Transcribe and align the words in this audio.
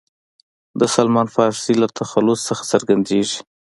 د 0.79 0.81
سلمان 0.95 1.27
فارسي 1.35 1.73
له 1.81 1.87
تخلص 1.99 2.41
نه 2.49 2.63
څرګندېږي. 2.71 3.39